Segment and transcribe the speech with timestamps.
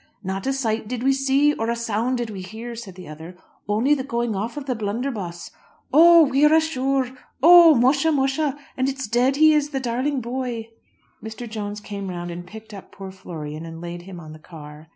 [0.23, 3.37] "Not a sight did we see, or a sound did we hear," said the other,
[3.69, 5.51] "only the going off of the blunderbuss.
[5.93, 7.11] Oh, wirra shure!
[7.43, 8.57] oh, musha, musha!
[8.75, 10.69] and it's dead he is, the darling boy."
[11.23, 11.47] Mr.
[11.47, 14.87] Jones came round and picked up poor Florian and laid him on the car.